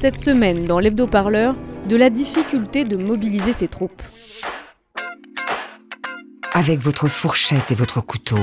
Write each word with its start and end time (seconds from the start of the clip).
Cette 0.00 0.16
semaine, 0.16 0.64
dans 0.64 0.78
l'hebdo-parleur, 0.78 1.54
de 1.86 1.94
la 1.94 2.08
difficulté 2.08 2.84
de 2.84 2.96
mobiliser 2.96 3.52
ses 3.52 3.68
troupes. 3.68 4.00
Avec 6.54 6.80
votre 6.80 7.06
fourchette 7.06 7.70
et 7.70 7.74
votre 7.74 8.00
couteau, 8.00 8.38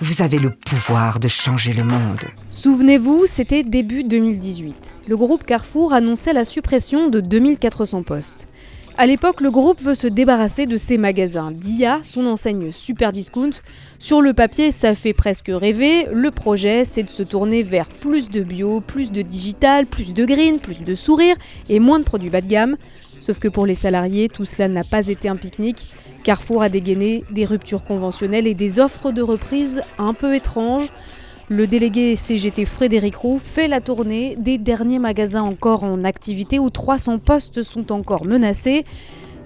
vous 0.00 0.22
avez 0.22 0.38
le 0.38 0.48
pouvoir 0.48 1.20
de 1.20 1.28
changer 1.28 1.74
le 1.74 1.84
monde. 1.84 2.24
Souvenez-vous, 2.50 3.26
c'était 3.26 3.62
début 3.62 4.04
2018. 4.04 4.94
Le 5.06 5.16
groupe 5.18 5.44
Carrefour 5.44 5.92
annonçait 5.92 6.32
la 6.32 6.46
suppression 6.46 7.10
de 7.10 7.20
2400 7.20 8.02
postes. 8.02 8.48
À 8.98 9.06
l'époque, 9.06 9.42
le 9.42 9.50
groupe 9.50 9.82
veut 9.82 9.94
se 9.94 10.06
débarrasser 10.06 10.64
de 10.64 10.78
ses 10.78 10.96
magasins. 10.96 11.50
Dia, 11.52 12.00
son 12.02 12.24
enseigne 12.24 12.72
super 12.72 13.12
discount. 13.12 13.50
Sur 13.98 14.22
le 14.22 14.32
papier, 14.32 14.72
ça 14.72 14.94
fait 14.94 15.12
presque 15.12 15.50
rêver. 15.52 16.06
Le 16.14 16.30
projet, 16.30 16.86
c'est 16.86 17.02
de 17.02 17.10
se 17.10 17.22
tourner 17.22 17.62
vers 17.62 17.88
plus 17.90 18.30
de 18.30 18.42
bio, 18.42 18.80
plus 18.80 19.12
de 19.12 19.20
digital, 19.20 19.84
plus 19.84 20.14
de 20.14 20.24
green, 20.24 20.60
plus 20.60 20.80
de 20.80 20.94
sourire 20.94 21.36
et 21.68 21.78
moins 21.78 21.98
de 21.98 22.04
produits 22.04 22.30
bas 22.30 22.40
de 22.40 22.46
gamme. 22.46 22.76
Sauf 23.20 23.38
que 23.38 23.48
pour 23.48 23.66
les 23.66 23.74
salariés, 23.74 24.30
tout 24.30 24.46
cela 24.46 24.66
n'a 24.66 24.84
pas 24.84 25.08
été 25.08 25.28
un 25.28 25.36
pique-nique. 25.36 25.88
Carrefour 26.24 26.62
a 26.62 26.70
dégainé 26.70 27.22
des 27.30 27.44
ruptures 27.44 27.84
conventionnelles 27.84 28.46
et 28.46 28.54
des 28.54 28.80
offres 28.80 29.12
de 29.12 29.20
reprise 29.20 29.82
un 29.98 30.14
peu 30.14 30.34
étranges. 30.34 30.90
Le 31.48 31.68
délégué 31.68 32.16
CGT 32.16 32.64
Frédéric 32.64 33.14
Roux 33.14 33.38
fait 33.38 33.68
la 33.68 33.80
tournée 33.80 34.34
des 34.34 34.58
derniers 34.58 34.98
magasins 34.98 35.44
encore 35.44 35.84
en 35.84 36.02
activité 36.02 36.58
où 36.58 36.70
300 36.70 37.20
postes 37.20 37.62
sont 37.62 37.92
encore 37.92 38.24
menacés. 38.24 38.84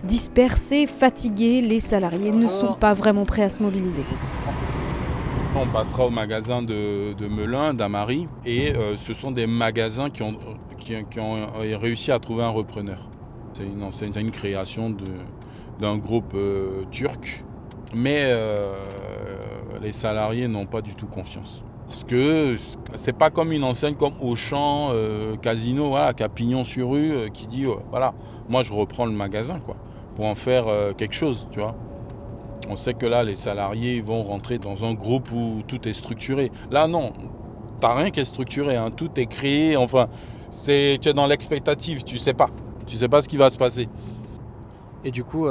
Dispersés, 0.05 0.87
fatigués, 0.87 1.61
les 1.61 1.79
salariés 1.79 2.33
ne 2.33 2.49
sont 2.49 2.73
pas 2.73 2.95
vraiment 2.95 3.27
prêts 3.27 3.43
à 3.43 3.51
se 3.51 3.63
mobiliser. 3.63 4.05
On 5.55 5.67
passera 5.67 6.07
au 6.07 6.11
magasin 6.11 6.63
de, 6.63 7.15
Melun, 7.29 7.75
d'Amari, 7.75 8.29
et 8.47 8.75
euh, 8.75 8.97
ce 8.97 9.13
sont 9.13 9.31
des 9.31 9.47
magasins 9.47 10.09
qui 10.09 10.23
ont, 10.23 10.39
euh, 10.39 11.77
réussi 11.77 12.13
à 12.13 12.19
trouver 12.19 12.45
un 12.45 12.49
repreneur. 12.49 13.11
C'est 13.53 14.21
une, 14.21 14.31
création 14.31 14.97
d'un 15.79 15.99
groupe 15.99 16.33
euh, 16.35 16.85
turc, 16.91 17.45
mais 17.95 18.35
les 19.83 19.93
salariés 19.93 20.49
n'ont 20.49 20.67
pas 20.67 20.81
du 20.81 20.95
tout 20.95 21.07
confiance. 21.07 21.63
Parce 21.91 22.05
que 22.05 22.55
c'est 22.95 23.13
pas 23.13 23.31
comme 23.31 23.51
une 23.51 23.65
enseigne 23.65 23.97
comme 23.97 24.13
Auchan, 24.21 24.91
euh, 24.93 25.35
Casino, 25.35 25.89
voilà, 25.89 26.15
qui 26.15 26.23
a 26.23 26.29
pignon 26.29 26.63
sur 26.63 26.91
rue, 26.91 27.11
euh, 27.11 27.29
qui 27.31 27.49
dit 27.49 27.65
voilà, 27.91 28.15
moi 28.49 28.63
je 28.63 28.73
reprends 28.73 29.07
le 29.07 29.13
magasin 29.13 29.59
quoi, 29.59 29.75
pour 30.15 30.27
en 30.27 30.37
faire 30.37 30.69
euh, 30.69 30.93
quelque 30.93 31.17
chose, 31.17 31.49
tu 31.51 31.59
vois. 31.59 31.75
On 32.69 32.77
sait 32.77 32.95
que 32.95 33.07
là, 33.07 33.25
les 33.25 33.35
salariés 33.35 34.01
vont 34.01 34.23
rentrer 34.23 34.59
dans 34.59 34.85
un 34.85 34.95
groupe 34.95 35.33
où 35.33 35.63
tout 35.67 35.89
est 35.89 35.93
structuré. 35.93 36.53
Là, 36.71 36.87
non, 36.87 37.13
t'as 37.81 37.93
rien 37.97 38.13
qui 38.13 38.21
est 38.21 38.25
structuré, 38.25 38.77
hein. 38.77 38.93
tout 38.93 39.11
est 39.17 39.27
créé. 39.27 39.77
Enfin, 39.77 40.07
c'est 40.53 40.97
tu 41.03 41.09
es 41.09 41.13
dans 41.13 41.27
l'expectative, 41.27 42.05
tu 42.05 42.19
sais 42.19 42.35
pas, 42.35 42.51
tu 42.87 42.95
sais 42.95 43.09
pas 43.09 43.21
ce 43.21 43.27
qui 43.27 43.37
va 43.37 43.51
se 43.51 43.59
passer. 43.59 43.89
Et 45.05 45.11
du 45.11 45.25
coup, 45.25 45.49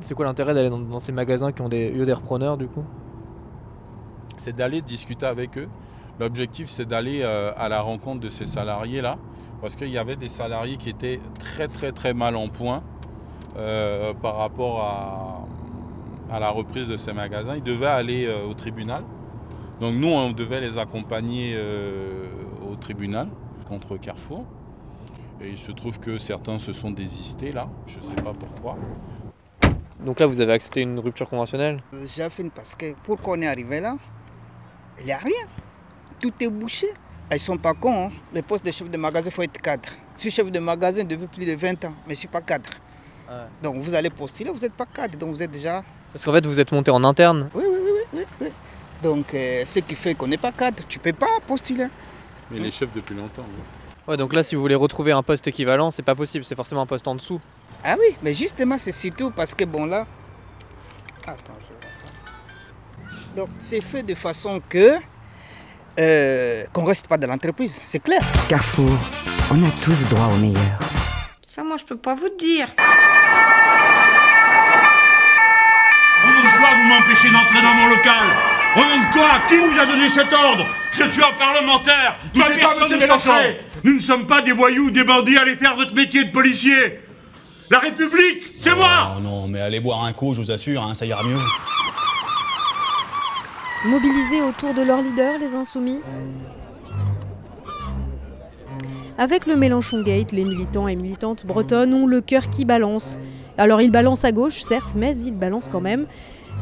c'est 0.00 0.12
quoi 0.12 0.26
l'intérêt 0.26 0.52
d'aller 0.52 0.68
dans, 0.68 0.80
dans 0.80 0.98
ces 0.98 1.12
magasins 1.12 1.50
qui 1.50 1.62
ont 1.62 1.70
des, 1.70 1.88
eu 1.88 2.04
des 2.04 2.12
repreneurs 2.12 2.58
du 2.58 2.66
coup? 2.66 2.84
C'est 4.38 4.56
d'aller 4.56 4.80
discuter 4.80 5.26
avec 5.26 5.58
eux. 5.58 5.68
L'objectif, 6.18 6.68
c'est 6.68 6.86
d'aller 6.86 7.20
euh, 7.22 7.52
à 7.56 7.68
la 7.68 7.80
rencontre 7.80 8.20
de 8.20 8.30
ces 8.30 8.46
salariés-là, 8.46 9.18
parce 9.60 9.76
qu'il 9.76 9.90
y 9.90 9.98
avait 9.98 10.16
des 10.16 10.28
salariés 10.28 10.76
qui 10.76 10.88
étaient 10.88 11.20
très 11.38 11.68
très 11.68 11.92
très 11.92 12.14
mal 12.14 12.34
en 12.34 12.48
point 12.48 12.82
euh, 13.56 14.14
par 14.14 14.36
rapport 14.36 14.80
à, 14.80 16.34
à 16.34 16.40
la 16.40 16.50
reprise 16.50 16.88
de 16.88 16.96
ces 16.96 17.12
magasins. 17.12 17.56
Ils 17.56 17.62
devaient 17.62 17.86
aller 17.86 18.26
euh, 18.26 18.46
au 18.46 18.54
tribunal. 18.54 19.02
Donc 19.80 19.94
nous, 19.94 20.08
on 20.08 20.32
devait 20.32 20.60
les 20.60 20.76
accompagner 20.76 21.54
euh, 21.56 22.26
au 22.68 22.74
tribunal 22.74 23.28
contre 23.68 23.96
Carrefour. 23.96 24.44
Et 25.40 25.50
il 25.50 25.58
se 25.58 25.70
trouve 25.70 26.00
que 26.00 26.18
certains 26.18 26.58
se 26.58 26.72
sont 26.72 26.90
désistés 26.90 27.52
là, 27.52 27.68
je 27.86 27.98
ne 27.98 28.02
sais 28.02 28.22
pas 28.22 28.32
pourquoi. 28.32 28.76
Donc 30.04 30.18
là, 30.18 30.26
vous 30.26 30.40
avez 30.40 30.52
accepté 30.52 30.80
une 30.80 30.98
rupture 30.98 31.28
conventionnelle? 31.28 31.80
J'ai 32.16 32.28
fait 32.28 32.50
parce 32.50 32.74
que 32.74 32.94
pour 33.04 33.20
qu'on 33.20 33.40
est 33.40 33.46
arrivé 33.46 33.80
là, 33.80 33.98
il 35.00 35.06
n'y 35.06 35.12
a 35.12 35.18
rien. 35.18 35.46
Tout 36.20 36.32
est 36.40 36.48
bouché. 36.48 36.86
Ah, 37.30 37.36
Ils 37.36 37.40
sont 37.40 37.58
pas 37.58 37.74
cons. 37.74 38.06
hein. 38.06 38.12
Les 38.32 38.42
postes 38.42 38.64
de 38.64 38.70
chef 38.72 38.90
de 38.90 38.96
magasin, 38.96 39.28
il 39.28 39.32
faut 39.32 39.42
être 39.42 39.60
cadre. 39.60 39.88
Je 40.16 40.20
suis 40.22 40.30
chef 40.30 40.50
de 40.50 40.58
magasin 40.58 41.04
depuis 41.04 41.26
plus 41.26 41.46
de 41.46 41.54
20 41.56 41.84
ans, 41.84 41.94
mais 42.06 42.08
je 42.08 42.10
ne 42.10 42.14
suis 42.16 42.28
pas 42.28 42.40
cadre. 42.40 42.70
Ouais. 43.28 43.34
Donc 43.62 43.76
vous 43.82 43.94
allez 43.94 44.10
postuler, 44.10 44.50
vous 44.50 44.58
n'êtes 44.60 44.72
pas 44.72 44.86
cadre. 44.86 45.18
Donc 45.18 45.30
vous 45.30 45.42
êtes 45.42 45.50
déjà. 45.50 45.84
Parce 46.12 46.24
qu'en 46.24 46.32
fait, 46.32 46.44
vous 46.46 46.58
êtes 46.58 46.72
monté 46.72 46.90
en 46.90 47.04
interne. 47.04 47.50
Oui, 47.54 47.64
oui, 47.68 47.76
oui, 47.82 47.90
oui, 47.92 48.04
oui, 48.14 48.24
oui. 48.40 48.48
Donc 49.02 49.32
euh, 49.34 49.64
ce 49.66 49.78
qui 49.80 49.94
fait 49.94 50.14
qu'on 50.14 50.26
n'est 50.26 50.38
pas 50.38 50.50
cadre, 50.52 50.82
tu 50.88 50.98
ne 50.98 51.02
peux 51.04 51.12
pas 51.12 51.38
postuler. 51.46 51.86
Mais 52.50 52.58
les 52.58 52.70
chefs 52.70 52.92
depuis 52.92 53.14
longtemps. 53.14 53.44
Ouais, 54.08 54.16
donc 54.16 54.32
là, 54.34 54.42
si 54.42 54.54
vous 54.54 54.62
voulez 54.62 54.74
retrouver 54.74 55.12
un 55.12 55.22
poste 55.22 55.46
équivalent, 55.46 55.90
c'est 55.90 56.02
pas 56.02 56.14
possible, 56.14 56.44
c'est 56.44 56.54
forcément 56.56 56.80
un 56.80 56.86
poste 56.86 57.06
en 57.06 57.14
dessous. 57.14 57.40
Ah 57.84 57.94
oui, 58.00 58.16
mais 58.22 58.34
justement, 58.34 58.78
c'est 58.78 58.90
surtout 58.90 59.30
parce 59.30 59.54
que 59.54 59.64
bon 59.64 59.84
là. 59.84 60.06
Attends, 61.26 61.52
je. 61.60 61.87
Donc 63.38 63.50
c'est 63.60 63.80
fait 63.80 64.02
de 64.02 64.16
façon 64.16 64.60
que. 64.68 64.94
euh, 66.00 66.64
qu'on 66.72 66.82
ne 66.82 66.88
reste 66.88 67.06
pas 67.06 67.16
dans 67.16 67.28
l'entreprise, 67.28 67.80
c'est 67.84 68.00
clair. 68.02 68.20
Carrefour, 68.48 68.90
on 69.52 69.62
a 69.64 69.70
tous 69.84 70.08
droit 70.08 70.26
au 70.34 70.36
meilleur. 70.38 70.78
Ça, 71.46 71.62
moi, 71.62 71.76
je 71.78 71.84
peux 71.84 71.96
pas 71.96 72.16
vous 72.16 72.30
dire. 72.36 72.68
Au 76.24 76.26
nom 76.26 76.40
de 76.42 76.58
quoi 76.58 76.68
vous 76.76 76.88
m'empêchez 76.88 77.30
d'entrer 77.30 77.62
dans 77.62 77.74
mon 77.74 77.86
local? 77.90 78.26
Au 78.76 78.80
nom 78.80 78.98
de 79.06 79.12
quoi? 79.12 79.30
Qui 79.48 79.56
vous 79.58 79.80
a 79.80 79.86
donné 79.86 80.10
cet 80.10 80.32
ordre? 80.32 80.66
Je 80.90 81.04
suis 81.04 81.22
un 81.22 81.32
parlementaire 81.38 82.16
Ma 82.34 82.44
Touchez 82.44 82.60
pas, 82.60 82.68
personne 82.70 82.82
monsieur 82.82 82.98
Mélenchon. 82.98 83.32
Nous 83.84 83.94
ne 83.94 84.00
sommes 84.00 84.26
pas 84.26 84.42
des 84.42 84.52
voyous, 84.52 84.90
des 84.90 85.04
bandits, 85.04 85.36
allez 85.38 85.54
faire 85.54 85.76
votre 85.76 85.94
métier 85.94 86.24
de 86.24 86.32
policier 86.32 87.00
La 87.70 87.78
République, 87.78 88.42
c'est 88.62 88.74
moi 88.74 89.14
Oh 89.16 89.20
non, 89.20 89.46
mais 89.48 89.60
allez 89.60 89.78
boire 89.80 90.02
un 90.04 90.12
coup, 90.12 90.34
je 90.34 90.40
vous 90.40 90.50
assure, 90.50 90.82
hein, 90.82 90.94
ça 90.96 91.06
ira 91.06 91.22
mieux. 91.22 91.38
Mobilisés 93.86 94.42
autour 94.42 94.74
de 94.74 94.82
leur 94.82 95.02
leader, 95.02 95.38
les 95.38 95.54
insoumis 95.54 96.00
Avec 99.16 99.46
le 99.46 99.54
Mélenchon 99.54 100.02
Gate, 100.02 100.32
les 100.32 100.42
militants 100.42 100.88
et 100.88 100.96
militantes 100.96 101.46
bretonnes 101.46 101.94
ont 101.94 102.06
le 102.06 102.20
cœur 102.20 102.50
qui 102.50 102.64
balance. 102.64 103.16
Alors 103.56 103.80
ils 103.80 103.92
balancent 103.92 104.24
à 104.24 104.32
gauche, 104.32 104.62
certes, 104.62 104.94
mais 104.96 105.16
ils 105.16 105.32
balancent 105.32 105.68
quand 105.68 105.80
même. 105.80 106.06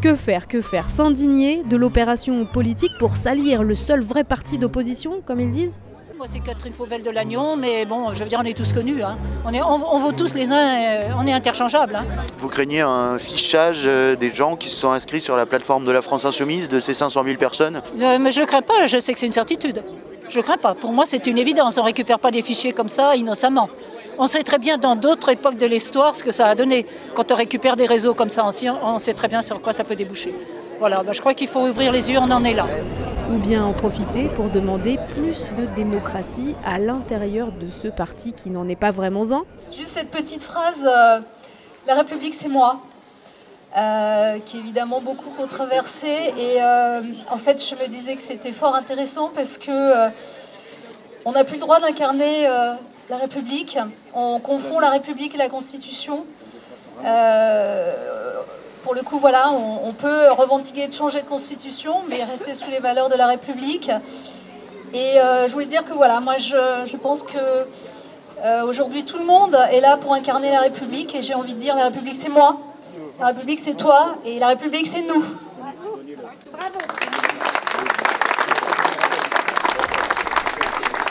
Que 0.02 0.14
faire, 0.14 0.46
que 0.46 0.60
faire? 0.60 0.90
S'indigner 0.90 1.62
de 1.62 1.76
l'opération 1.78 2.44
politique 2.44 2.92
pour 2.98 3.16
salir 3.16 3.62
le 3.62 3.74
seul 3.74 4.02
vrai 4.02 4.22
parti 4.22 4.58
d'opposition, 4.58 5.22
comme 5.24 5.40
ils 5.40 5.50
disent? 5.50 5.80
Moi, 6.16 6.26
c'est 6.26 6.40
Catherine 6.40 6.72
Fauvel 6.72 7.02
de 7.02 7.10
Lannion, 7.10 7.56
mais 7.56 7.84
bon, 7.84 8.12
je 8.14 8.22
veux 8.24 8.28
dire, 8.30 8.38
on 8.42 8.46
est 8.46 8.56
tous 8.56 8.72
connus. 8.72 9.02
hein. 9.02 9.18
On, 9.44 9.52
est, 9.52 9.60
on, 9.60 9.94
on 9.94 9.98
vaut 9.98 10.12
tous 10.12 10.32
les 10.34 10.50
uns, 10.50 10.56
euh, 10.56 11.08
on 11.18 11.26
est 11.26 11.32
interchangeables. 11.32 11.94
hein. 11.94 12.04
Vous 12.38 12.48
craignez 12.48 12.80
un 12.80 13.18
fichage 13.18 13.82
euh, 13.86 14.16
des 14.16 14.30
gens 14.30 14.56
qui 14.56 14.70
se 14.70 14.76
sont 14.76 14.92
inscrits 14.92 15.20
sur 15.20 15.36
la 15.36 15.44
plateforme 15.44 15.84
de 15.84 15.90
la 15.92 16.00
France 16.00 16.24
Insoumise, 16.24 16.68
de 16.68 16.80
ces 16.80 16.94
500 16.94 17.22
000 17.22 17.36
personnes? 17.36 17.82
Euh, 18.00 18.18
mais 18.18 18.30
je 18.32 18.40
ne 18.40 18.46
crains 18.46 18.62
pas, 18.62 18.86
je 18.86 18.98
sais 18.98 19.12
que 19.12 19.18
c'est 19.18 19.26
une 19.26 19.32
certitude. 19.32 19.82
Je 20.30 20.38
ne 20.38 20.42
crains 20.42 20.56
pas. 20.56 20.74
Pour 20.74 20.92
moi, 20.92 21.04
c'est 21.06 21.26
une 21.26 21.36
évidence. 21.38 21.76
On 21.76 21.82
ne 21.82 21.86
récupère 21.86 22.18
pas 22.18 22.30
des 22.30 22.42
fichiers 22.42 22.72
comme 22.72 22.88
ça 22.88 23.14
innocemment. 23.14 23.68
On 24.18 24.26
sait 24.26 24.42
très 24.42 24.58
bien 24.58 24.78
dans 24.78 24.96
d'autres 24.96 25.28
époques 25.28 25.58
de 25.58 25.66
l'histoire 25.66 26.16
ce 26.16 26.24
que 26.24 26.32
ça 26.32 26.46
a 26.46 26.54
donné. 26.54 26.86
Quand 27.14 27.30
on 27.30 27.34
récupère 27.34 27.76
des 27.76 27.86
réseaux 27.86 28.14
comme 28.14 28.30
ça 28.30 28.42
anciens, 28.44 28.78
on 28.82 28.98
sait 28.98 29.12
très 29.12 29.28
bien 29.28 29.42
sur 29.42 29.60
quoi 29.60 29.74
ça 29.74 29.84
peut 29.84 29.94
déboucher. 29.94 30.34
Voilà, 30.78 31.02
bah, 31.02 31.12
je 31.12 31.20
crois 31.20 31.32
qu'il 31.32 31.48
faut 31.48 31.66
ouvrir 31.66 31.90
les 31.90 32.10
yeux, 32.10 32.18
on 32.18 32.30
en 32.30 32.44
est 32.44 32.52
là. 32.52 32.66
Ou 33.32 33.38
bien 33.38 33.64
en 33.64 33.72
profiter 33.72 34.28
pour 34.28 34.50
demander 34.50 34.98
plus 35.14 35.50
de 35.58 35.66
démocratie 35.74 36.54
à 36.64 36.78
l'intérieur 36.78 37.50
de 37.50 37.70
ce 37.70 37.88
parti 37.88 38.32
qui 38.34 38.50
n'en 38.50 38.68
est 38.68 38.76
pas 38.76 38.90
vraiment 38.90 39.32
un 39.32 39.44
Juste 39.72 39.88
cette 39.88 40.10
petite 40.10 40.42
phrase, 40.42 40.86
euh, 40.86 41.20
la 41.86 41.94
République 41.94 42.34
c'est 42.34 42.48
moi, 42.48 42.80
euh, 43.76 44.38
qui 44.44 44.58
est 44.58 44.60
évidemment 44.60 45.00
beaucoup 45.00 45.30
controversée. 45.30 46.34
Et 46.38 46.62
euh, 46.62 47.00
en 47.30 47.38
fait, 47.38 47.62
je 47.62 47.74
me 47.74 47.88
disais 47.88 48.14
que 48.14 48.22
c'était 48.22 48.52
fort 48.52 48.74
intéressant 48.74 49.30
parce 49.34 49.58
que 49.58 49.70
euh, 49.70 50.08
on 51.24 51.32
n'a 51.32 51.44
plus 51.44 51.54
le 51.54 51.60
droit 51.60 51.80
d'incarner 51.80 52.46
euh, 52.46 52.74
la 53.08 53.16
République. 53.16 53.78
On 54.12 54.40
confond 54.40 54.78
la 54.78 54.90
République 54.90 55.34
et 55.34 55.38
la 55.38 55.48
Constitution. 55.48 56.26
Euh, 57.04 57.92
pour 58.86 58.94
le 58.94 59.02
coup, 59.02 59.18
voilà, 59.18 59.50
on, 59.50 59.92
peut 59.94 60.30
revendiquer 60.30 60.86
de 60.86 60.92
changer 60.92 61.20
de 61.20 61.26
constitution, 61.26 62.04
mais 62.08 62.22
rester 62.22 62.54
sous 62.54 62.70
les 62.70 62.78
valeurs 62.78 63.08
de 63.08 63.16
la 63.16 63.26
République. 63.26 63.90
Et 64.94 65.18
euh, 65.18 65.48
je 65.48 65.52
voulais 65.52 65.66
dire 65.66 65.84
que 65.84 65.92
voilà, 65.92 66.20
moi 66.20 66.36
je, 66.36 66.84
je 66.86 66.96
pense 66.96 67.24
que 67.24 67.36
euh, 68.44 68.62
aujourd'hui 68.62 69.02
tout 69.04 69.18
le 69.18 69.24
monde 69.24 69.58
est 69.72 69.80
là 69.80 69.96
pour 69.96 70.14
incarner 70.14 70.52
la 70.52 70.60
République 70.60 71.16
et 71.16 71.22
j'ai 71.22 71.34
envie 71.34 71.54
de 71.54 71.58
dire 71.58 71.74
la 71.74 71.86
République 71.86 72.14
c'est 72.14 72.28
moi, 72.28 72.58
la 73.18 73.26
République 73.26 73.58
c'est 73.58 73.74
toi 73.74 74.14
et 74.24 74.38
la 74.38 74.46
République 74.46 74.86
c'est 74.86 75.02
nous. 75.02 75.24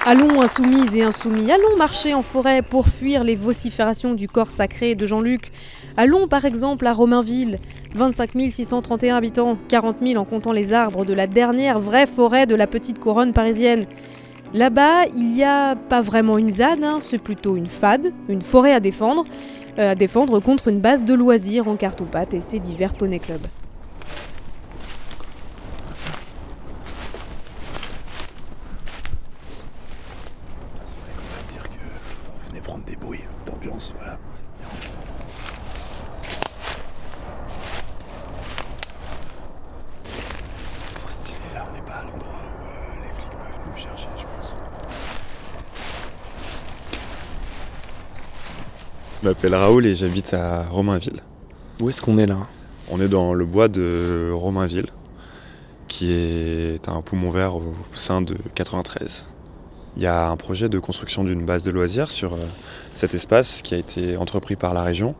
Allons 0.07 0.39
insoumises 0.39 0.95
et 0.95 1.01
insoumis, 1.01 1.51
allons 1.51 1.77
marcher 1.79 2.13
en 2.13 2.21
forêt 2.21 2.61
pour 2.61 2.87
fuir 2.89 3.23
les 3.23 3.35
vociférations 3.35 4.13
du 4.13 4.27
corps 4.27 4.51
sacré 4.51 4.93
de 4.93 5.07
Jean-Luc. 5.07 5.51
Allons 5.97 6.27
par 6.27 6.45
exemple 6.45 6.85
à 6.85 6.93
Romainville, 6.93 7.57
25 7.95 8.29
631 8.51 9.15
habitants, 9.15 9.57
40 9.67 9.97
000 10.03 10.21
en 10.21 10.23
comptant 10.23 10.51
les 10.51 10.73
arbres 10.73 11.05
de 11.05 11.13
la 11.15 11.25
dernière 11.25 11.79
vraie 11.79 12.05
forêt 12.05 12.45
de 12.45 12.53
la 12.53 12.67
petite 12.67 12.99
couronne 12.99 13.33
parisienne. 13.33 13.87
Là-bas, 14.53 15.07
il 15.17 15.31
n'y 15.31 15.43
a 15.43 15.75
pas 15.75 16.01
vraiment 16.01 16.37
une 16.37 16.51
ZAD, 16.51 16.83
hein, 16.83 16.99
c'est 17.01 17.17
plutôt 17.17 17.55
une 17.55 17.65
FAD, 17.65 18.13
une 18.29 18.43
forêt 18.43 18.73
à 18.73 18.79
défendre, 18.79 19.25
euh, 19.79 19.93
à 19.93 19.95
défendre 19.95 20.39
contre 20.39 20.67
une 20.67 20.81
base 20.81 21.03
de 21.03 21.15
loisirs 21.15 21.67
en 21.67 21.77
carton-pâte 21.77 22.35
et 22.35 22.41
ses 22.41 22.59
divers 22.59 22.93
poney 22.93 23.17
clubs. 23.17 23.47
Prendre 32.65 32.83
des 32.85 32.95
bruits 32.95 33.21
d'ambiance, 33.45 33.93
voilà. 33.97 34.17
C'est 40.03 40.95
trop 40.95 41.09
stylé, 41.09 41.37
là 41.53 41.65
on 41.69 41.73
n'est 41.75 41.81
pas 41.85 41.93
à 41.93 42.03
l'endroit 42.03 42.19
où 42.21 42.65
euh, 42.65 43.03
les 43.03 43.13
flics 43.21 43.29
peuvent 43.29 43.59
nous 43.67 43.77
chercher, 43.77 44.07
je 44.17 44.23
pense. 44.23 44.55
Je 49.21 49.27
m'appelle 49.27 49.55
Raoul 49.55 49.85
et 49.85 49.95
j'habite 49.95 50.33
à 50.33 50.63
Romainville. 50.63 51.21
Où 51.79 51.89
est-ce 51.89 52.01
qu'on 52.01 52.17
est 52.17 52.25
là? 52.25 52.47
On 52.89 52.99
est 52.99 53.09
dans 53.09 53.33
le 53.33 53.45
bois 53.45 53.67
de 53.67 54.31
Romainville, 54.33 54.87
qui 55.87 56.11
est 56.11 56.89
un 56.89 57.01
poumon 57.01 57.29
vert 57.29 57.55
au 57.55 57.75
sein 57.93 58.21
de 58.21 58.37
93. 58.55 59.25
Il 59.97 60.03
y 60.03 60.07
a 60.07 60.27
un 60.27 60.35
projet 60.35 60.67
de 60.67 60.77
construction 60.77 61.23
d'une 61.23 61.45
base 61.45 61.63
de 61.63 61.71
loisirs 61.71 62.11
sur 62.11 62.33
euh, 62.33 62.37
cet 62.95 63.13
espace 63.13 63.61
qui 63.61 63.73
a 63.75 63.77
été 63.77 64.17
entrepris 64.17 64.57
par 64.57 64.73
la 64.73 64.83
région. 64.83 65.15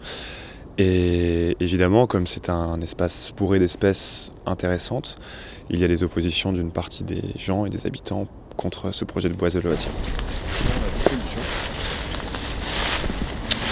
Et 0.77 1.55
évidemment, 1.61 2.07
comme 2.07 2.27
c'est 2.27 2.49
un 2.49 2.81
espace 2.81 3.31
bourré 3.37 3.59
d'espèces 3.59 4.33
intéressantes, 4.45 5.17
il 5.69 5.79
y 5.79 5.85
a 5.85 5.87
des 5.87 6.03
oppositions 6.03 6.51
d'une 6.51 6.71
partie 6.71 7.05
des 7.05 7.23
gens 7.37 7.65
et 7.65 7.69
des 7.69 7.87
habitants 7.87 8.27
contre 8.57 8.91
ce 8.91 9.05
projet 9.05 9.29
de 9.29 9.35
base 9.35 9.53
de 9.53 9.61
loisirs. 9.61 9.91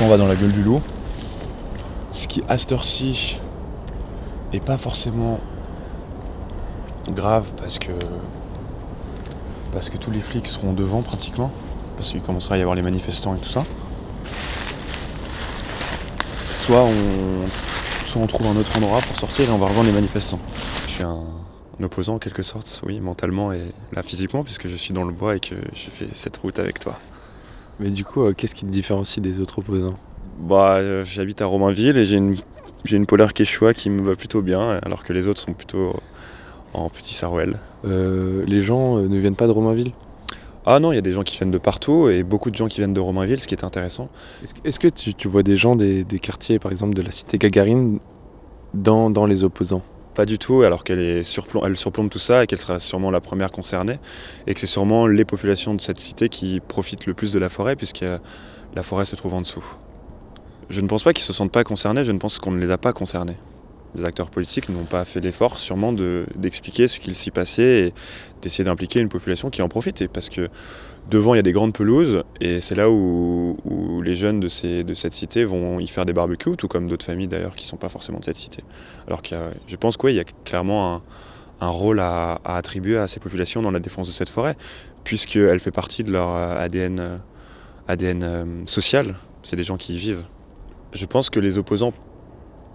On 0.01 0.07
va 0.07 0.17
dans 0.17 0.27
la 0.27 0.35
gueule 0.35 0.51
du 0.51 0.63
loup, 0.63 0.81
ce 2.13 2.27
qui 2.27 2.41
à 2.47 2.57
cette 2.57 2.71
heure-ci 2.71 3.39
est 4.53 4.63
pas 4.63 4.77
forcément 4.77 5.39
grave 7.09 7.51
parce 7.57 7.77
que 7.79 7.91
parce 9.73 9.89
que 9.89 9.97
tous 9.97 10.11
les 10.11 10.21
flics 10.21 10.47
seront 10.47 10.73
devant 10.73 11.01
pratiquement, 11.01 11.51
parce 11.97 12.11
qu'il 12.11 12.21
commencera 12.21 12.55
à 12.55 12.57
y 12.57 12.61
avoir 12.61 12.75
les 12.75 12.81
manifestants 12.81 13.35
et 13.35 13.39
tout 13.39 13.49
ça. 13.49 13.65
Soit 16.53 16.83
on, 16.83 17.47
soit 18.05 18.21
on 18.21 18.27
trouve 18.27 18.47
un 18.47 18.55
autre 18.55 18.77
endroit 18.77 19.01
pour 19.01 19.17
sortir 19.17 19.49
et 19.49 19.51
on 19.51 19.57
va 19.57 19.67
rejoindre 19.67 19.89
les 19.89 19.95
manifestants. 19.95 20.39
Je 20.87 20.91
suis 20.91 21.03
un, 21.03 21.23
un 21.79 21.83
opposant 21.83 22.15
en 22.15 22.19
quelque 22.19 22.43
sorte, 22.43 22.81
oui, 22.85 22.99
mentalement 22.99 23.51
et 23.51 23.63
là 23.91 24.03
physiquement, 24.03 24.43
puisque 24.43 24.67
je 24.67 24.75
suis 24.75 24.93
dans 24.93 25.03
le 25.03 25.11
bois 25.11 25.35
et 25.35 25.39
que 25.39 25.55
je 25.73 25.89
fais 25.89 26.07
cette 26.13 26.37
route 26.37 26.59
avec 26.59 26.79
toi. 26.79 26.99
Mais 27.79 27.89
du 27.89 28.05
coup, 28.05 28.21
euh, 28.21 28.33
qu'est-ce 28.33 28.55
qui 28.55 28.65
te 28.65 28.71
différencie 28.71 29.21
des 29.21 29.39
autres 29.39 29.59
opposants? 29.59 29.97
Bah, 30.39 30.75
euh, 30.77 31.03
j'habite 31.03 31.41
à 31.41 31.47
Romainville 31.47 31.97
et 31.97 32.05
j'ai 32.05 32.17
une, 32.17 32.37
j'ai 32.85 32.97
une 32.97 33.07
polaire 33.07 33.33
quechua 33.33 33.73
qui 33.73 33.89
me 33.89 34.03
va 34.03 34.15
plutôt 34.15 34.41
bien, 34.41 34.79
alors 34.83 35.03
que 35.03 35.11
les 35.11 35.27
autres 35.27 35.41
sont 35.41 35.53
plutôt 35.53 35.95
en 36.73 36.89
petit 36.89 37.13
sarouel. 37.13 37.59
Euh, 37.85 38.43
Les 38.47 38.61
gens 38.61 38.97
euh, 38.97 39.07
ne 39.07 39.17
viennent 39.17 39.35
pas 39.35 39.47
de 39.47 39.51
Romainville? 39.51 39.91
Ah 40.65 40.79
non, 40.79 40.91
il 40.91 40.95
y 40.95 40.97
a 40.97 41.01
des 41.01 41.11
gens 41.11 41.23
qui 41.23 41.37
viennent 41.37 41.51
de 41.51 41.57
partout 41.57 42.07
et 42.07 42.23
beaucoup 42.23 42.49
de 42.49 42.55
gens 42.55 42.67
qui 42.67 42.79
viennent 42.79 42.93
de 42.93 43.01
Romainville, 43.01 43.39
ce 43.39 43.47
qui 43.47 43.53
est 43.53 43.65
intéressant. 43.65 44.09
Est-ce 44.63 44.79
que, 44.79 44.87
tu, 44.87 45.13
tu 45.13 45.27
vois 45.27 45.43
des 45.43 45.57
gens 45.57 45.75
des, 45.75 46.05
des 46.05 46.19
quartiers, 46.19 46.57
par 46.57 46.71
exemple, 46.71 46.93
de 46.93 47.01
la 47.01 47.11
cité 47.11 47.37
Gagarine 47.37 47.99
dans, 48.73 49.09
dans 49.09 49.25
les 49.25 49.43
opposants? 49.43 49.81
Pas 50.15 50.25
du 50.25 50.37
tout, 50.37 50.61
alors 50.61 50.83
qu'elle 50.83 50.99
est 50.99 51.21
surplom- 51.23 51.65
elle 51.65 51.75
surplombe 51.75 52.09
tout 52.09 52.19
ça 52.19 52.43
et 52.43 52.47
qu'elle 52.47 52.59
sera 52.59 52.79
sûrement 52.79 53.11
la 53.11 53.19
première 53.19 53.51
concernée. 53.51 53.99
Et 54.47 54.53
que 54.53 54.59
c'est 54.59 54.67
sûrement 54.67 55.05
les 55.05 55.25
populations 55.25 55.73
de 55.73 55.81
cette 55.81 55.99
cité 55.99 56.29
qui 56.29 56.61
profitent 56.65 57.07
le 57.07 57.13
plus 57.13 57.33
de 57.33 57.39
la 57.39 57.49
forêt, 57.49 57.75
puisque 57.75 58.05
la 58.75 58.83
forêt 58.83 59.05
se 59.05 59.17
trouve 59.17 59.33
en 59.33 59.41
dessous. 59.41 59.65
Je 60.69 60.79
ne 60.79 60.87
pense 60.87 61.03
pas 61.03 61.11
qu'ils 61.11 61.25
se 61.25 61.33
sentent 61.33 61.51
pas 61.51 61.65
concernés, 61.65 62.05
je 62.05 62.11
ne 62.13 62.19
pense 62.19 62.39
qu'on 62.39 62.51
ne 62.51 62.59
les 62.59 62.71
a 62.71 62.77
pas 62.77 62.93
concernés. 62.93 63.35
Les 63.95 64.05
acteurs 64.05 64.29
politiques 64.29 64.69
n'ont 64.69 64.85
pas 64.85 65.05
fait 65.05 65.19
l'effort 65.19 65.59
sûrement 65.59 65.93
de- 65.93 66.25
d'expliquer 66.35 66.87
ce 66.87 66.99
qu'il 66.99 67.13
s'y 67.15 67.29
passait 67.31 67.87
et 67.87 67.93
d'essayer 68.41 68.63
d'impliquer 68.63 68.99
une 68.99 69.09
population 69.09 69.49
qui 69.49 69.61
en 69.61 69.69
profitait. 69.69 70.07
Parce 70.07 70.29
que 70.29 70.49
devant, 71.09 71.33
il 71.33 71.37
y 71.37 71.39
a 71.39 71.43
des 71.43 71.51
grandes 71.51 71.73
pelouses 71.73 72.23
et 72.41 72.59
c'est 72.59 72.75
là 72.75 72.89
où, 72.89 73.57
les 74.03 74.15
jeunes 74.15 74.39
de, 74.39 74.47
ces, 74.47 74.83
de 74.83 74.93
cette 74.93 75.13
cité 75.13 75.45
vont 75.45 75.79
y 75.79 75.87
faire 75.87 76.05
des 76.05 76.13
barbecues, 76.13 76.57
tout 76.57 76.67
comme 76.67 76.87
d'autres 76.87 77.05
familles 77.05 77.27
d'ailleurs 77.27 77.55
qui 77.55 77.65
ne 77.65 77.69
sont 77.69 77.77
pas 77.77 77.89
forcément 77.89 78.19
de 78.19 78.25
cette 78.25 78.35
cité. 78.35 78.63
Alors 79.07 79.21
a- 79.31 79.51
je 79.67 79.75
pense 79.75 79.95
qu'il 79.97 80.11
y 80.15 80.19
a 80.19 80.25
clairement 80.43 80.95
un, 80.95 81.01
un 81.61 81.69
rôle 81.69 81.99
à, 81.99 82.41
à 82.43 82.57
attribuer 82.57 82.97
à 82.97 83.07
ces 83.07 83.19
populations 83.19 83.61
dans 83.61 83.71
la 83.71 83.79
défense 83.79 84.07
de 84.07 84.11
cette 84.13 84.29
forêt, 84.29 84.57
puisqu'elle 85.03 85.59
fait 85.59 85.71
partie 85.71 86.03
de 86.03 86.11
leur 86.11 86.29
euh, 86.35 86.57
ADN, 86.57 86.99
euh, 86.99 87.17
ADN 87.87 88.23
euh, 88.23 88.45
social. 88.65 89.15
C'est 89.43 89.55
des 89.55 89.63
gens 89.63 89.77
qui 89.77 89.93
y 89.95 89.97
vivent. 89.97 90.23
Je 90.93 91.05
pense 91.05 91.29
que 91.29 91.39
les 91.39 91.57
opposants 91.57 91.93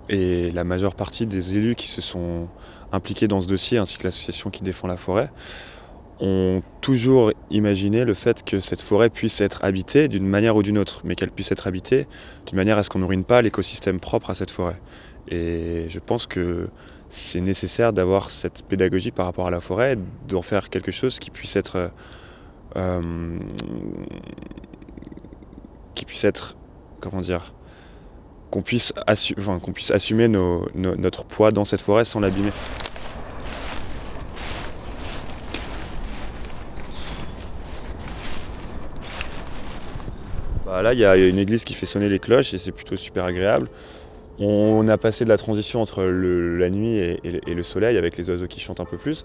et 0.08 0.50
la 0.50 0.64
majeure 0.64 0.94
partie 0.94 1.26
des 1.26 1.56
élus 1.56 1.75
qui 1.75 1.88
se 1.88 2.00
sont 2.00 2.49
impliqués 2.93 3.28
dans 3.28 3.40
ce 3.40 3.46
dossier, 3.46 3.78
ainsi 3.78 3.99
que 3.99 4.05
l'association 4.05 4.50
qui 4.50 4.62
défend 4.62 4.88
la 4.88 4.96
forêt, 4.96 5.31
ont 6.20 6.62
toujours 6.81 7.32
imaginé 7.50 8.05
le 8.05 8.14
fait 8.14 8.43
que 8.44 8.60
cette 8.60 8.81
forêt 8.81 9.10
puisse 9.10 9.40
être 9.40 9.64
habitée 9.64 10.08
d'une 10.08 10.26
manière 10.26 10.56
ou 10.56 10.62
d'une 10.62 10.78
autre, 10.78 11.02
mais 11.05 11.14
qu'elle 11.14 11.31
puisse 11.31 11.52
être 11.52 11.66
habitée 11.66 12.06
d'une 12.46 12.56
manière 12.56 12.78
à 12.78 12.82
ce 12.82 12.90
qu'on 12.90 12.99
ne 12.99 13.05
ruine 13.05 13.25
pas 13.25 13.40
l'écosystème 13.43 14.00
propre 14.00 14.31
à 14.31 14.34
cette 14.34 14.50
forêt. 14.50 14.81
Et 15.28 15.87
je 15.88 15.99
pense 15.99 16.26
que 16.26 16.70
c'est 17.10 17.40
nécessaire 17.40 17.93
d'avoir 17.93 18.31
cette 18.31 18.62
pédagogie 18.62 19.10
par 19.10 19.26
rapport 19.26 19.46
à 19.46 19.50
la 19.50 19.60
forêt, 19.60 19.96
d'en 20.28 20.43
faire 20.43 20.70
quelque 20.70 20.90
chose 20.90 21.19
qui 21.19 21.31
puisse 21.31 21.56
être 21.56 21.90
euh, 22.77 23.38
qui 25.94 26.05
puisse 26.05 26.24
être 26.24 26.56
comment 27.00 27.20
dire 27.20 27.55
qu'on 28.50 28.62
puisse, 28.62 28.93
assumer 29.06 30.28
notre 30.28 31.24
poids 31.24 31.50
dans 31.50 31.64
cette 31.64 31.81
forêt 31.81 32.05
sans 32.05 32.20
l'abîmer. 32.20 32.50
Bah 40.67 40.82
là, 40.82 40.93
il 40.93 40.98
y 40.98 41.05
a 41.05 41.17
une 41.17 41.38
église 41.38 41.64
qui 41.64 41.74
fait 41.74 41.86
sonner 41.86 42.08
les 42.08 42.19
cloches 42.19 42.52
et 42.52 42.58
c'est 42.58 42.72
plutôt 42.72 42.96
super 42.96 43.24
agréable. 43.24 43.69
On 44.38 44.86
a 44.86 44.96
passé 44.98 45.24
de 45.24 45.28
la 45.31 45.36
transition 45.38 45.81
entre 45.81 46.02
la 46.05 46.70
nuit 46.70 46.96
et, 46.96 47.20
le- 47.55 47.62
soleil 47.62 47.96
avec 47.96 48.17
les 48.17 48.31
oiseaux 48.31 48.46
qui 48.46 48.60
chantent 48.60 48.81
un 48.81 48.84
peu 48.84 48.96
plus. 48.96 49.24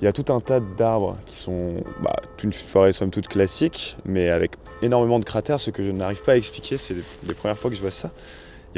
Il 0.00 0.04
y 0.04 0.08
a 0.08 0.12
tout 0.12 0.32
un 0.32 0.40
tas 0.40 0.60
d'arbres 0.60 1.16
qui 1.26 1.36
sont 1.36 1.74
bah, 2.02 2.16
une 2.42 2.52
forêt 2.52 2.92
somme 2.92 3.10
toute 3.10 3.28
classique, 3.28 3.96
mais 4.04 4.30
avec 4.30 4.52
énormément 4.82 5.18
de 5.18 5.24
cratères. 5.24 5.60
Ce 5.60 5.70
que 5.70 5.84
je 5.84 5.90
n'arrive 5.90 6.22
pas 6.22 6.32
à 6.32 6.36
expliquer, 6.36 6.78
c'est 6.78 6.94
les 7.26 7.34
premières 7.34 7.58
fois 7.58 7.70
que 7.70 7.76
je 7.76 7.82
vois 7.82 7.90
ça. 7.90 8.10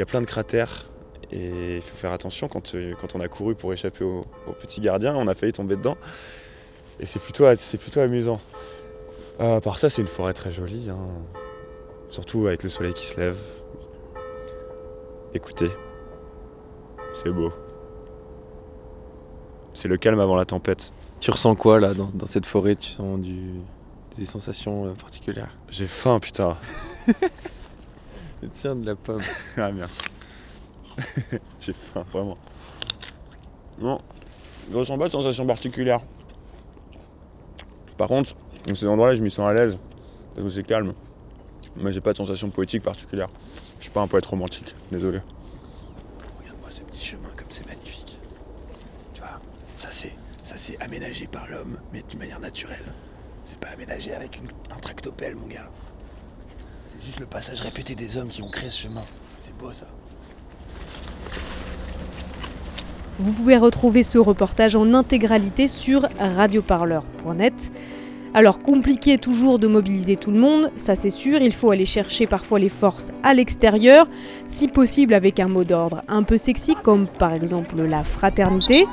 Il 0.01 0.05
y 0.05 0.09
a 0.09 0.09
plein 0.09 0.21
de 0.21 0.25
cratères 0.25 0.89
et 1.31 1.75
il 1.75 1.81
faut 1.83 1.95
faire 1.95 2.11
attention 2.11 2.47
quand, 2.47 2.73
euh, 2.73 2.95
quand 2.99 3.13
on 3.13 3.19
a 3.19 3.27
couru 3.27 3.53
pour 3.53 3.71
échapper 3.71 4.03
au, 4.03 4.25
au 4.47 4.51
petit 4.51 4.81
gardien, 4.81 5.15
on 5.15 5.27
a 5.27 5.35
failli 5.35 5.53
tomber 5.53 5.75
dedans. 5.75 5.95
Et 6.99 7.05
c'est 7.05 7.19
plutôt, 7.19 7.45
c'est 7.55 7.77
plutôt 7.77 7.99
amusant. 7.99 8.41
Euh, 9.41 9.59
par 9.59 9.77
ça, 9.77 9.91
c'est 9.91 10.01
une 10.01 10.07
forêt 10.07 10.33
très 10.33 10.51
jolie, 10.51 10.89
hein. 10.89 10.97
surtout 12.09 12.47
avec 12.47 12.63
le 12.63 12.69
soleil 12.69 12.95
qui 12.95 13.05
se 13.05 13.19
lève. 13.19 13.37
Écoutez, 15.35 15.69
c'est 17.21 17.29
beau. 17.29 17.53
C'est 19.75 19.87
le 19.87 19.97
calme 19.97 20.19
avant 20.19 20.35
la 20.35 20.45
tempête. 20.45 20.93
Tu 21.19 21.29
ressens 21.29 21.53
quoi 21.53 21.79
là 21.79 21.93
dans, 21.93 22.09
dans 22.15 22.25
cette 22.25 22.47
forêt? 22.47 22.75
Tu 22.75 22.89
sens 22.89 23.19
du, 23.19 23.51
des 24.17 24.25
sensations 24.25 24.87
euh, 24.87 24.93
particulières? 24.93 25.55
J'ai 25.69 25.85
faim, 25.85 26.19
putain. 26.19 26.57
Tiens, 28.53 28.75
de 28.75 28.85
la 28.85 28.95
pomme. 28.95 29.21
ah, 29.57 29.71
merci. 29.71 29.99
J'ai 31.59 31.73
faim, 31.73 32.05
vraiment. 32.11 32.37
Non, 33.79 34.01
je 34.71 34.77
ressens 34.77 34.97
pas 34.97 35.07
de 35.07 35.11
sensation 35.11 35.45
particulière. 35.45 36.01
Par 37.97 38.07
contre, 38.07 38.35
dans 38.67 38.75
ces 38.75 38.87
endroits-là, 38.87 39.15
je 39.15 39.21
m'y 39.21 39.31
sens 39.31 39.47
à 39.47 39.53
l'aise. 39.53 39.77
Parce 40.33 40.45
que 40.45 40.49
c'est 40.53 40.63
calme. 40.63 40.93
Mais 41.77 41.91
j'ai 41.91 42.01
pas 42.01 42.11
de 42.11 42.17
sensation 42.17 42.49
poétique 42.49 42.83
particulière. 42.83 43.27
Je 43.79 43.83
suis 43.83 43.91
pas 43.91 44.01
un 44.01 44.07
poète 44.07 44.25
romantique, 44.25 44.75
désolé. 44.91 45.19
Regarde-moi 46.39 46.69
ce 46.69 46.81
petit 46.81 47.03
chemin 47.03 47.29
comme 47.35 47.47
c'est 47.49 47.65
magnifique. 47.65 48.17
Tu 49.13 49.21
vois, 49.21 49.39
ça 49.77 49.87
c'est 49.91 50.13
ça 50.43 50.57
c'est 50.57 50.79
aménagé 50.81 51.27
par 51.27 51.47
l'homme, 51.47 51.77
mais 51.93 52.03
d'une 52.09 52.19
manière 52.19 52.39
naturelle. 52.39 52.83
C'est 53.45 53.59
pas 53.59 53.69
aménagé 53.69 54.13
avec 54.13 54.37
une- 54.37 54.49
un 54.75 54.79
tractopelle, 54.79 55.35
mon 55.35 55.47
gars. 55.47 55.69
Juste 57.05 57.19
le 57.19 57.25
passage 57.25 57.61
répété 57.61 57.95
des 57.95 58.17
hommes 58.17 58.29
qui 58.29 58.41
ont 58.41 58.49
créé 58.49 58.69
ce 58.69 58.83
chemin. 58.83 59.03
C'est 59.41 59.55
beau 59.57 59.73
ça. 59.73 59.87
Vous 63.19 63.33
pouvez 63.33 63.57
retrouver 63.57 64.03
ce 64.03 64.17
reportage 64.17 64.75
en 64.75 64.93
intégralité 64.93 65.67
sur 65.67 66.07
radioparleur.net. 66.19 67.53
Alors 68.33 68.61
compliqué 68.61 69.17
toujours 69.17 69.59
de 69.59 69.67
mobiliser 69.67 70.15
tout 70.15 70.31
le 70.31 70.39
monde, 70.39 70.71
ça 70.77 70.95
c'est 70.95 71.09
sûr, 71.09 71.41
il 71.41 71.51
faut 71.51 71.69
aller 71.69 71.85
chercher 71.85 72.27
parfois 72.27 72.59
les 72.59 72.69
forces 72.69 73.11
à 73.23 73.33
l'extérieur, 73.33 74.07
si 74.47 74.69
possible 74.69 75.13
avec 75.13 75.41
un 75.41 75.49
mot 75.49 75.65
d'ordre 75.65 76.01
un 76.07 76.23
peu 76.23 76.37
sexy 76.37 76.75
comme 76.81 77.07
par 77.07 77.33
exemple 77.33 77.75
la 77.81 78.05
fraternité. 78.05 78.85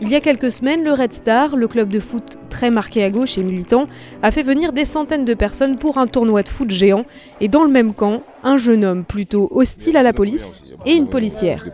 Il 0.00 0.08
y 0.08 0.14
a 0.16 0.20
quelques 0.20 0.50
semaines, 0.50 0.84
le 0.84 0.92
Red 0.92 1.12
Star, 1.12 1.56
le 1.56 1.68
club 1.68 1.88
de 1.88 2.00
foot 2.00 2.36
très 2.50 2.70
marqué 2.70 3.02
à 3.04 3.10
gauche 3.10 3.38
et 3.38 3.42
militant, 3.42 3.86
a 4.22 4.30
fait 4.30 4.42
venir 4.42 4.72
des 4.72 4.84
centaines 4.84 5.24
de 5.24 5.34
personnes 5.34 5.76
pour 5.78 5.98
un 5.98 6.06
tournoi 6.06 6.42
de 6.42 6.48
foot 6.48 6.70
géant 6.70 7.04
et 7.40 7.48
dans 7.48 7.62
le 7.62 7.70
même 7.70 7.94
camp, 7.94 8.22
un 8.42 8.58
jeune 8.58 8.84
homme 8.84 9.04
plutôt 9.04 9.48
hostile 9.52 9.96
à 9.96 10.02
la 10.02 10.12
police 10.12 10.62
et 10.84 10.92
une 10.92 11.08
policière. 11.08 11.64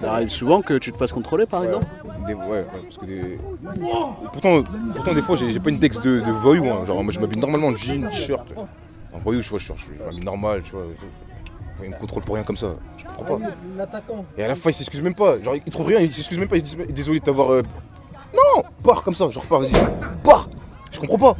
Ça 0.00 0.12
arrive 0.14 0.28
souvent 0.30 0.60
que 0.62 0.74
tu 0.78 0.92
te 0.92 0.96
fasses 0.96 1.12
contrôler 1.12 1.46
par 1.46 1.62
exemple 1.64 1.86
Des- 2.26 2.34
ouais, 2.34 2.46
ouais, 2.46 2.64
parce 2.84 2.96
que 2.98 3.04
des... 3.06 3.38
pourtant, 4.32 4.62
pourtant, 4.94 5.14
des 5.14 5.22
fois, 5.22 5.36
j'ai 5.36 5.60
pas 5.60 5.70
une 5.70 5.78
texte 5.78 6.02
de, 6.02 6.20
de 6.20 6.30
voyou. 6.30 6.64
hein. 6.66 6.84
Genre, 6.84 7.02
moi, 7.04 7.12
je 7.12 7.20
m'habille 7.20 7.38
normalement 7.40 7.68
en 7.68 7.76
jean, 7.76 8.06
t-shirt. 8.08 8.46
Un 9.14 9.18
voyou, 9.18 9.40
je 9.40 9.48
vois, 9.50 9.58
je 9.58 9.64
suis, 9.64 9.74
normal, 10.24 10.62
tu 10.64 10.72
vois. 10.72 10.82
Il 11.82 11.90
me 11.90 11.96
contrôle 11.96 12.22
pour 12.24 12.34
rien 12.34 12.44
comme 12.44 12.56
ça. 12.56 12.74
Je 12.96 13.04
comprends 13.04 13.38
pas. 13.38 13.46
Et 14.36 14.44
à 14.44 14.48
la 14.48 14.54
fin, 14.54 14.70
il 14.70 14.74
s'excuse 14.74 15.00
même 15.00 15.14
pas. 15.14 15.40
Genre, 15.42 15.54
il 15.54 15.62
trouve 15.72 15.86
rien, 15.86 16.00
il 16.00 16.12
s'excuse 16.12 16.38
même 16.38 16.48
pas. 16.48 16.56
Il 16.56 16.66
se 16.66 16.76
dit 16.76 16.92
désolé 16.92 17.20
de 17.20 17.24
t'avoir. 17.24 17.52
euh, 17.52 17.62
Non 18.34 18.62
Pars 18.82 19.02
comme 19.02 19.14
ça, 19.14 19.28
genre, 19.30 19.44
pars, 19.44 19.60
vas-y. 19.60 19.72
Pars 20.24 20.48
Je 20.90 20.98
comprends 20.98 21.18
pas. 21.18 21.36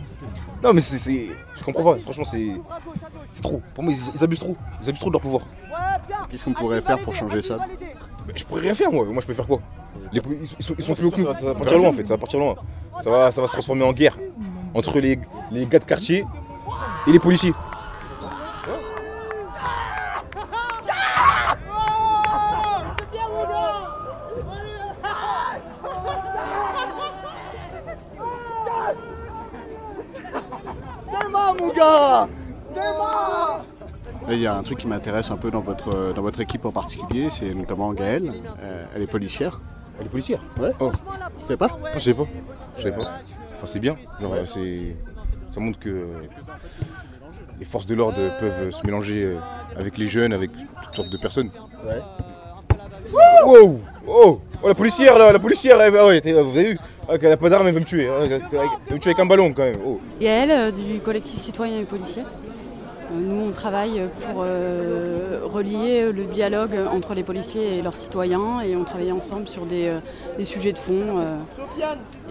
Non, 0.63 0.73
mais 0.73 0.81
c'est. 0.81 1.27
Je 1.57 1.65
comprends 1.65 1.85
pas. 1.95 1.99
Franchement, 1.99 2.25
c'est. 2.25 2.53
C'est 3.33 3.43
trop. 3.43 3.61
Pour 3.75 3.85
moi, 3.85 3.93
ils, 3.93 4.15
ils 4.15 4.25
abusent 4.25 4.41
trop. 4.41 4.57
Ils 4.83 4.89
abusent 4.89 5.01
trop 5.01 5.11
de 5.11 5.15
leur 5.15 5.23
pouvoir. 5.23 5.43
Qu'est-ce 6.31 6.45
qu'on 6.45 6.53
pourrait 6.53 6.83
faire 6.83 6.99
pour 6.99 7.15
changer 7.15 7.43
ça 7.43 7.59
Mais 8.27 8.33
je 8.37 8.45
pourrais 8.45 8.63
rien 8.63 8.75
faire, 8.75 8.91
moi. 8.93 9.05
Moi, 9.07 9.21
je 9.23 9.27
peux 9.27 9.33
faire 9.35 9.47
quoi? 9.47 9.61
Les 10.13 10.21
ils, 10.59 10.63
sont, 10.63 10.75
ils 10.79 10.85
sont 10.85 10.95
plus 10.95 11.07
hauts 11.07 11.11
que 11.11 11.21
nous. 11.21 11.35
Ça 11.35 11.47
va 11.47 11.55
partir 11.55 11.79
loin, 11.79 11.89
en 11.89 11.93
fait. 11.93 12.07
Ça 12.07 12.15
va 12.15 12.19
partir 12.19 12.39
loin. 12.41 12.55
Ça 13.01 13.11
va, 13.11 13.31
ça 13.31 13.41
va 13.41 13.47
se 13.47 13.53
transformer 13.53 13.85
en 13.85 13.93
guerre 13.93 14.19
entre 14.75 14.99
les, 15.01 15.19
les 15.51 15.67
gars 15.67 15.79
de 15.79 15.85
quartier 15.85 16.25
et 17.07 17.13
les 17.13 17.19
policiers. 17.19 17.53
Démarre, 31.11 31.55
mon 31.59 31.69
gars 31.73 32.29
Là, 32.75 33.61
Il 34.31 34.41
y 34.41 34.47
a 34.47 34.55
un 34.57 34.63
truc 34.63 34.79
qui 34.79 34.87
m'intéresse 34.87 35.31
un 35.31 35.37
peu 35.37 35.51
dans 35.51 35.61
votre, 35.61 36.13
dans 36.15 36.23
votre 36.23 36.41
équipe 36.41 36.65
en 36.65 36.73
particulier, 36.73 37.29
c'est 37.31 37.55
notamment 37.55 37.93
Gaëlle. 37.93 38.31
Euh, 38.63 38.85
elle 38.95 39.03
est 39.03 39.07
policière. 39.07 39.61
Elle 39.99 40.07
est 40.07 40.11
policière 40.11 40.41
Ouais. 40.61 40.73
Oh. 40.81 40.91
Tu 41.41 41.47
sais 41.47 41.57
pas 41.57 41.69
Non, 41.69 41.89
je 41.95 41.99
sais 42.01 42.15
pas. 42.15 42.25
Je 42.77 42.83
sais 42.83 42.93
pas. 42.93 43.21
Enfin, 43.57 43.67
c'est 43.67 43.81
bien. 43.81 43.97
Genre, 44.21 44.35
c'est... 44.45 44.97
Ça 45.49 45.61
montre 45.61 45.79
que 45.79 46.07
les 47.59 47.65
forces 47.65 47.87
de 47.87 47.95
l'ordre 47.95 48.19
peuvent 48.39 48.71
se 48.71 48.85
mélanger 48.87 49.25
euh, 49.25 49.39
avec 49.77 49.97
les 49.97 50.07
jeunes, 50.07 50.33
avec 50.33 50.51
toutes 50.53 50.95
sortes 50.95 51.11
de 51.11 51.17
personnes. 51.19 51.51
Ouais. 51.85 52.03
Wow 53.13 53.81
Oh 54.07 54.41
Oh, 54.63 54.69
la 54.69 54.75
policière 54.75 55.19
là, 55.19 55.33
la 55.33 55.39
policière, 55.39 55.81
elle, 55.81 55.97
ah 55.97 56.07
ouais, 56.07 56.21
vous 56.21 56.39
avez 56.59 56.73
vu? 56.73 56.79
Ah, 57.09 57.15
Elle 57.21 57.33
a 57.33 57.37
pas 57.37 57.49
d'arme, 57.49 57.69
elle 57.69 57.75
veut 57.75 57.81
me 57.81 57.85
tuer. 57.85 58.09
Ah, 58.09 58.25
Elle 58.25 58.29
veut 58.31 58.39
me 58.95 58.99
tuer 58.99 59.11
avec 59.11 59.21
un 59.21 59.27
ballon 59.27 59.53
quand 59.55 59.63
même. 59.63 59.77
Oh. 59.87 60.01
Gaëlle 60.21 60.51
euh, 60.51 60.71
du 60.73 60.99
collectif 61.01 61.39
citoyen 61.39 61.79
et 61.79 61.85
policier? 61.85 62.25
Euh, 63.11 63.21
Nous, 63.21 63.49
on 63.49 63.53
travaille 63.53 64.09
pour 64.21 64.43
euh, 64.45 65.41
relier 65.45 66.13
le 66.13 66.25
dialogue 66.25 66.77
entre 66.91 67.15
les 67.15 67.23
policiers 67.23 67.79
et 67.79 67.83
leurs 67.83 67.95
citoyens 67.95 68.61
et 68.61 68.77
on 68.77 68.85
travaille 68.85 69.13
ensemble 69.13 69.49
sur 69.49 69.67
des, 69.67 69.89
euh, 69.89 70.45
sujets 70.45 70.73
de 70.73 70.79
fond 70.79 71.37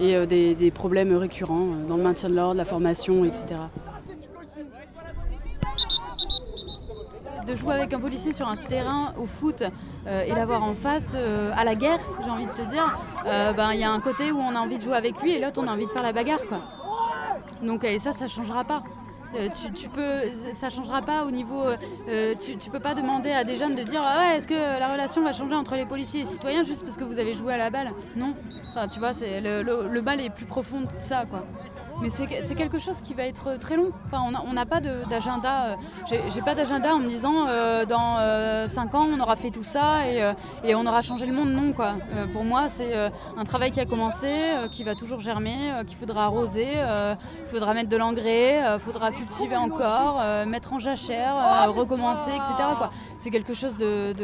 et 0.00 0.26
des, 0.26 0.70
problèmes 0.70 1.14
récurrents 1.16 1.68
dans 1.86 1.96
le 1.96 2.02
maintien 2.02 2.28
de 2.28 2.34
l'ordre, 2.34 2.54
la 2.54 2.64
formation, 2.64 3.24
etc. 3.24 3.44
De 7.46 7.54
jouer 7.54 7.74
avec 7.74 7.94
un 7.94 8.00
policier 8.00 8.32
sur 8.32 8.46
un 8.46 8.56
terrain 8.56 9.14
au 9.18 9.24
foot 9.26 9.62
et 10.06 10.34
l'avoir 10.34 10.62
en 10.62 10.74
face 10.74 11.14
à 11.14 11.64
la 11.64 11.74
guerre, 11.74 11.98
j'ai 12.22 12.30
envie 12.30 12.46
de 12.46 12.52
te 12.52 12.62
dire, 12.62 12.98
ben, 13.24 13.72
il 13.72 13.80
y 13.80 13.84
a 13.84 13.90
un 13.90 14.00
côté 14.00 14.30
où 14.32 14.38
on 14.38 14.54
a 14.54 14.60
envie 14.60 14.78
de 14.78 14.82
jouer 14.82 14.96
avec 14.96 15.20
lui 15.22 15.32
et 15.32 15.38
l'autre 15.38 15.60
on 15.62 15.66
a 15.66 15.72
envie 15.72 15.86
de 15.86 15.90
faire 15.90 16.02
la 16.02 16.12
bagarre. 16.12 16.44
Quoi. 16.48 16.60
Donc 17.62 17.84
et 17.84 17.98
ça, 17.98 18.12
ça 18.12 18.28
changera 18.28 18.64
pas. 18.64 18.82
Euh, 19.36 19.48
tu, 19.50 19.70
tu 19.72 19.88
peux, 19.90 20.20
ça 20.52 20.70
changera 20.70 21.02
pas 21.02 21.24
au 21.24 21.30
niveau. 21.30 21.62
euh, 22.08 22.34
tu, 22.42 22.56
tu 22.56 22.70
peux 22.70 22.80
pas 22.80 22.94
demander 22.94 23.30
à 23.30 23.44
des 23.44 23.56
jeunes 23.56 23.74
de 23.74 23.82
dire 23.82 24.00
ah 24.02 24.18
ouais, 24.20 24.36
est-ce 24.38 24.48
que 24.48 24.54
la 24.54 24.90
relation 24.90 25.22
va 25.22 25.32
changer 25.32 25.54
entre 25.54 25.74
les 25.76 25.84
policiers 25.84 26.20
et 26.20 26.22
les 26.24 26.28
citoyens 26.28 26.62
juste 26.62 26.82
parce 26.84 26.96
que 26.96 27.04
vous 27.04 27.18
avez 27.18 27.34
joué 27.34 27.52
à 27.52 27.58
la 27.58 27.68
balle? 27.70 27.90
Non. 28.16 28.32
Enfin, 28.74 28.88
tu 28.88 28.98
vois, 28.98 29.12
c'est 29.12 29.40
le, 29.40 29.62
le, 29.62 29.88
le 29.88 30.00
bal 30.00 30.20
est 30.20 30.30
plus 30.30 30.46
profond 30.46 30.86
que 30.86 30.92
ça, 30.92 31.24
quoi. 31.28 31.44
Mais 32.00 32.10
c'est 32.10 32.54
quelque 32.54 32.78
chose 32.78 33.00
qui 33.00 33.12
va 33.14 33.24
être 33.24 33.58
très 33.58 33.76
long. 33.76 33.90
Enfin, 34.06 34.22
on 34.46 34.52
n'a 34.52 34.66
pas 34.66 34.80
d'agenda. 34.80 35.66
euh, 35.66 35.76
J'ai 36.30 36.42
pas 36.42 36.54
d'agenda 36.54 36.94
en 36.94 36.98
me 36.98 37.08
disant 37.08 37.46
euh, 37.48 37.84
dans 37.84 38.68
5 38.68 38.94
ans 38.94 39.06
on 39.12 39.18
aura 39.20 39.34
fait 39.36 39.50
tout 39.50 39.64
ça 39.64 40.06
et, 40.06 40.22
euh, 40.22 40.32
et 40.64 40.74
on 40.74 40.86
aura 40.86 41.02
changé 41.02 41.26
le 41.26 41.32
monde. 41.32 41.48
Non, 41.50 41.72
quoi. 41.72 41.94
Euh, 42.14 42.26
pour 42.32 42.44
moi, 42.44 42.68
c'est 42.68 42.94
euh, 42.94 43.10
un 43.36 43.44
travail 43.44 43.72
qui 43.72 43.80
a 43.80 43.84
commencé, 43.84 44.26
euh, 44.28 44.68
qui 44.68 44.84
va 44.84 44.94
toujours 44.94 45.20
germer, 45.20 45.56
euh, 45.72 45.82
qu'il 45.84 45.96
faudra 45.98 46.24
arroser, 46.24 46.68
euh, 46.76 47.14
qu'il 47.16 47.58
faudra 47.58 47.74
mettre 47.74 47.88
de 47.88 47.96
l'engrais, 47.96 48.62
il 48.74 48.80
faudra 48.80 49.10
cultiver 49.10 49.56
encore, 49.56 50.18
euh, 50.20 50.46
mettre 50.46 50.72
en 50.74 50.78
jachère, 50.78 51.36
euh, 51.36 51.70
recommencer, 51.70 52.30
etc. 52.30 52.68
C'est 53.18 53.30
quelque 53.30 53.54
chose 53.54 53.76
de, 53.76 54.14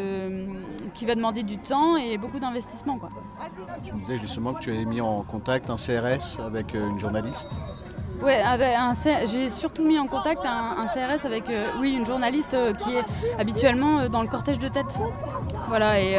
qui 0.94 1.06
va 1.06 1.14
demander 1.16 1.42
du 1.42 1.58
temps 1.58 1.96
et 1.96 2.18
beaucoup 2.18 2.38
d'investissement. 2.38 2.98
Tu 3.84 3.92
me 3.92 4.00
disais 4.00 4.18
justement 4.18 4.54
que 4.54 4.60
tu 4.60 4.70
avais 4.70 4.84
mis 4.84 5.00
en 5.00 5.22
contact 5.22 5.68
un 5.70 5.76
CRS 5.76 6.40
avec 6.44 6.74
euh, 6.74 6.88
une 6.90 6.98
journaliste. 6.98 7.50
C- 8.94 9.26
j'ai 9.26 9.50
surtout 9.50 9.84
mis 9.84 9.98
en 9.98 10.06
contact 10.06 10.46
un, 10.46 10.86
CRS 10.86 11.26
avec 11.26 11.50
euh, 11.50 11.66
oui, 11.80 11.94
une 11.98 12.06
journaliste 12.06 12.54
euh, 12.54 12.72
qui 12.72 12.94
est 12.94 13.02
habituellement 13.38 13.98
euh, 14.00 14.08
dans 14.08 14.22
le 14.22 14.28
cortège 14.28 14.58
de 14.58 14.68
tête. 14.68 15.00
Voilà, 15.68 16.00
et 16.00 16.18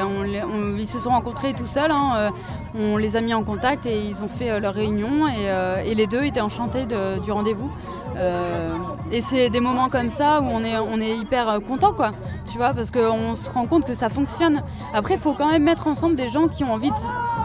ils 0.78 0.88
se 0.88 1.00
sont 1.00 1.10
rencontrés 1.12 1.54
tout 1.54 1.66
seuls. 1.66 1.92
hein, 1.92 2.14
euh, 2.18 2.30
on 2.76 2.98
les 2.98 3.16
a 3.16 3.22
mis 3.22 3.34
en 3.34 3.44
contact 3.44 3.86
et 3.86 4.06
ils 4.06 4.24
ont 4.24 4.28
fait 4.28 4.52
euh, 4.52 4.60
leur 4.60 4.74
réunion 4.74 5.28
et, 5.28 5.50
euh, 5.50 5.82
les 5.84 6.08
deux 6.08 6.24
étaient 6.26 6.42
enchantés 6.42 6.86
du 6.86 7.32
rendez-vous. 7.32 7.72
Euh, 8.18 8.76
et 9.12 9.22
c'est 9.22 9.50
des 9.50 9.60
moments 9.60 9.90
comme 9.90 10.10
ça 10.10 10.42
où 10.42 10.46
on 10.46 10.64
est, 10.64 10.78
on 10.78 11.00
est 11.00 11.16
hyper 11.18 11.50
euh, 11.50 11.60
content, 11.60 11.94
quoi. 11.94 12.12
Tu 12.52 12.58
vois, 12.58 12.74
parce 12.74 12.92
qu'on 12.92 13.36
se 13.36 13.50
rend 13.50 13.66
compte 13.68 13.86
que 13.86 13.94
ça 13.94 14.10
fonctionne. 14.10 14.62
Après, 14.94 15.16
il 15.16 15.20
faut 15.20 15.34
quand 15.34 15.50
même 15.50 15.64
mettre 15.64 15.88
ensemble 15.88 16.16
des 16.16 16.28
gens 16.28 16.48
qui 16.48 16.64
ont 16.64 16.74
envie 16.74 16.92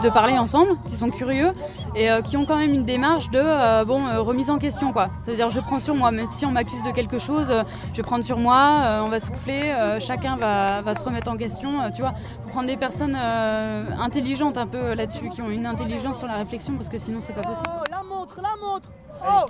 de, 0.03 0.09
parler 0.09 0.37
ensemble, 0.37 0.71
qui 0.89 0.95
sont 0.95 1.09
curieux 1.09 1.53
et 1.95 2.09
euh, 2.09 2.21
qui 2.21 2.37
ont 2.37 2.45
quand 2.45 2.57
même 2.57 2.73
une 2.73 2.85
démarche 2.85 3.29
de 3.29 3.83
bon 3.83 4.01
remise 4.23 4.49
en 4.49 4.57
question, 4.57 4.93
quoi. 4.93 5.09
C'est-à-dire, 5.23 5.49
je 5.49 5.59
prends 5.59 5.79
sur 5.79 5.95
moi, 5.95 6.11
même 6.11 6.27
si 6.31 6.45
on 6.45 6.51
m'accuse 6.51 6.81
de 6.83 6.91
quelque 6.91 7.17
chose, 7.17 7.47
je 7.91 7.97
vais 7.97 8.03
prendre 8.03 8.23
sur 8.23 8.37
moi, 8.37 9.01
on 9.03 9.09
va 9.09 9.19
souffler, 9.19 9.75
chacun 9.99 10.37
va, 10.37 10.81
va 10.81 10.95
se 10.95 11.03
remettre 11.03 11.29
en 11.29 11.37
question, 11.37 11.91
tu 11.93 12.01
vois. 12.01 12.13
Faut 12.43 12.49
prendre 12.49 12.67
des 12.67 12.77
personnes 12.77 13.17
intelligentes 13.99 14.57
un 14.57 14.67
peu 14.67 14.93
là-dessus, 14.93 15.29
qui 15.29 15.41
ont 15.41 15.49
une 15.49 15.65
intelligence 15.65 16.19
sur 16.19 16.27
la 16.27 16.37
réflexion, 16.37 16.73
parce 16.73 16.89
que 16.89 16.97
sinon, 16.97 17.19
c'est 17.19 17.33
pas 17.33 17.41
possible. 17.41 17.69
Montre, 18.21 18.39
la 18.39 18.49
Oh 19.25 19.45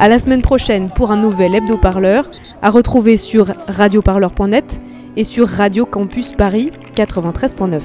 À 0.00 0.08
la 0.08 0.18
semaine 0.18 0.42
prochaine 0.42 0.90
pour 0.90 1.12
un 1.12 1.16
nouvel 1.16 1.54
hebdo-parleur 1.54 2.28
à 2.60 2.70
retrouver 2.70 3.16
sur 3.16 3.54
radioparleur.net 3.68 4.80
et 5.16 5.22
sur 5.22 5.46
Radio 5.46 5.86
Campus 5.86 6.32
Paris 6.32 6.72
93.9. 6.96 7.82